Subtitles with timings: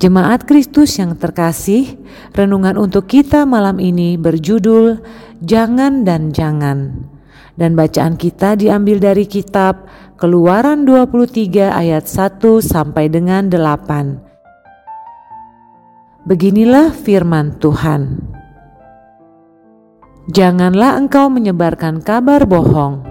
[0.00, 2.00] Jemaat Kristus yang terkasih,
[2.32, 4.96] renungan untuk kita malam ini berjudul
[5.44, 7.04] Jangan dan Jangan.
[7.52, 9.84] Dan bacaan kita diambil dari kitab
[10.16, 16.24] Keluaran 23 ayat 1 sampai dengan 8.
[16.24, 18.24] Beginilah firman Tuhan.
[20.32, 23.04] Janganlah engkau menyebarkan kabar bohong.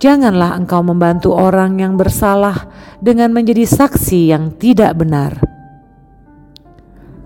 [0.00, 2.72] Janganlah engkau membantu orang yang bersalah
[3.04, 5.51] dengan menjadi saksi yang tidak benar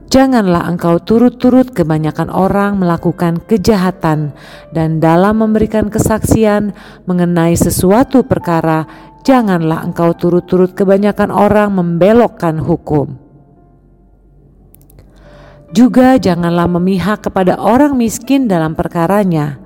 [0.07, 4.31] Janganlah engkau turut-turut kebanyakan orang melakukan kejahatan,
[4.71, 6.71] dan dalam memberikan kesaksian
[7.11, 8.87] mengenai sesuatu perkara,
[9.27, 13.19] janganlah engkau turut-turut kebanyakan orang membelokkan hukum.
[15.75, 19.59] Juga janganlah memihak kepada orang miskin dalam perkaranya.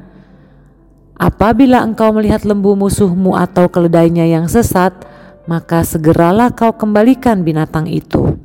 [1.21, 4.97] Apabila engkau melihat lembu musuhmu atau keledainya yang sesat,
[5.45, 8.41] maka segeralah kau kembalikan binatang itu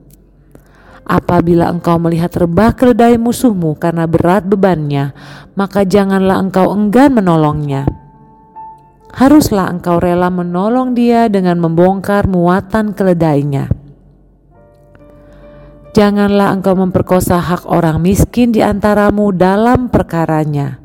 [1.06, 5.14] Apabila engkau melihat rebah keledai musuhmu karena berat bebannya,
[5.54, 7.86] maka janganlah engkau enggan menolongnya.
[9.14, 13.70] Haruslah engkau rela menolong dia dengan membongkar muatan keledainya.
[15.94, 20.82] Janganlah engkau memperkosa hak orang miskin di antaramu dalam perkaranya.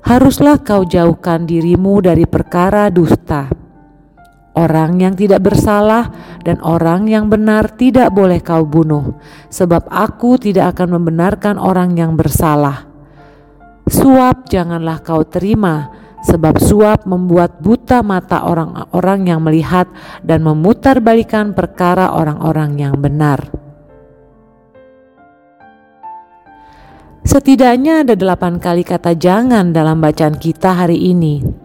[0.00, 3.59] Haruslah kau jauhkan dirimu dari perkara dusta
[4.50, 6.10] Orang yang tidak bersalah
[6.42, 9.14] dan orang yang benar tidak boleh kau bunuh,
[9.46, 12.90] sebab aku tidak akan membenarkan orang yang bersalah.
[13.86, 15.94] Suap janganlah kau terima,
[16.26, 19.86] sebab suap membuat buta mata orang-orang yang melihat
[20.26, 23.54] dan memutarbalikan perkara orang-orang yang benar.
[27.22, 31.59] Setidaknya ada delapan kali kata jangan dalam bacaan kita hari ini.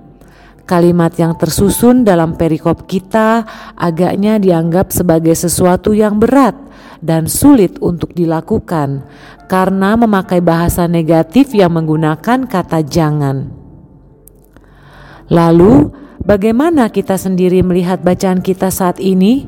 [0.65, 3.45] Kalimat yang tersusun dalam perikop kita
[3.77, 6.57] agaknya dianggap sebagai sesuatu yang berat
[7.05, 9.05] dan sulit untuk dilakukan
[9.45, 13.53] karena memakai bahasa negatif yang menggunakan kata "jangan".
[15.29, 15.93] Lalu,
[16.25, 19.45] bagaimana kita sendiri melihat bacaan kita saat ini?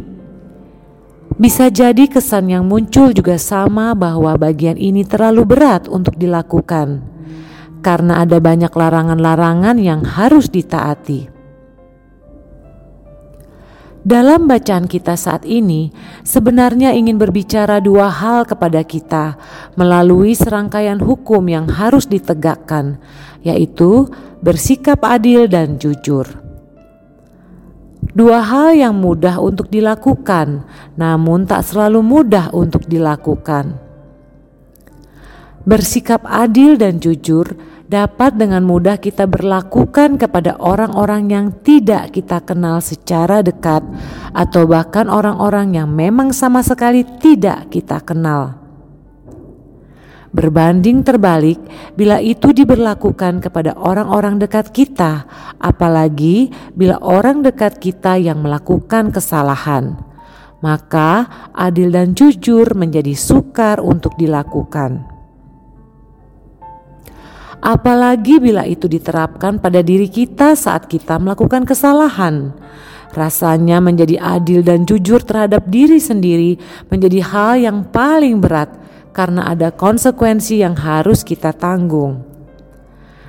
[1.34, 7.18] Bisa jadi kesan yang muncul juga sama bahwa bagian ini terlalu berat untuk dilakukan
[7.82, 11.38] karena ada banyak larangan-larangan yang harus ditaati.
[14.08, 15.92] Dalam bacaan kita saat ini,
[16.24, 19.36] sebenarnya ingin berbicara dua hal kepada kita
[19.76, 23.04] melalui serangkaian hukum yang harus ditegakkan,
[23.44, 24.08] yaitu
[24.40, 26.24] bersikap adil dan jujur.
[28.16, 30.64] Dua hal yang mudah untuk dilakukan,
[30.96, 33.87] namun tak selalu mudah untuk dilakukan.
[35.68, 37.44] Bersikap adil dan jujur
[37.92, 43.84] dapat dengan mudah kita berlakukan kepada orang-orang yang tidak kita kenal secara dekat,
[44.32, 48.64] atau bahkan orang-orang yang memang sama sekali tidak kita kenal.
[50.32, 51.60] Berbanding terbalik,
[52.00, 55.28] bila itu diberlakukan kepada orang-orang dekat kita,
[55.60, 56.48] apalagi
[56.80, 60.00] bila orang dekat kita yang melakukan kesalahan,
[60.64, 65.17] maka adil dan jujur menjadi sukar untuk dilakukan
[67.62, 72.54] apalagi bila itu diterapkan pada diri kita saat kita melakukan kesalahan.
[73.16, 76.60] Rasanya menjadi adil dan jujur terhadap diri sendiri
[76.92, 78.70] menjadi hal yang paling berat
[79.16, 82.28] karena ada konsekuensi yang harus kita tanggung.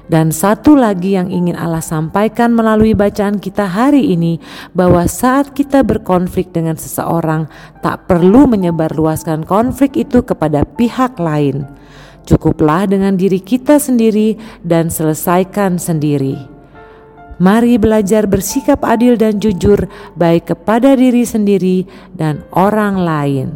[0.09, 4.41] Dan satu lagi yang ingin Allah sampaikan melalui bacaan kita hari ini
[4.73, 7.45] bahwa saat kita berkonflik dengan seseorang
[7.85, 11.69] tak perlu menyebarluaskan konflik itu kepada pihak lain
[12.29, 16.37] Cukuplah dengan diri kita sendiri dan selesaikan sendiri.
[17.41, 23.49] Mari belajar bersikap adil dan jujur, baik kepada diri sendiri dan orang lain.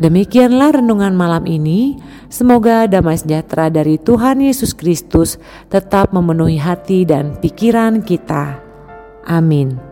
[0.00, 2.00] Demikianlah renungan malam ini.
[2.32, 5.36] Semoga damai sejahtera dari Tuhan Yesus Kristus
[5.68, 8.56] tetap memenuhi hati dan pikiran kita.
[9.28, 9.91] Amin.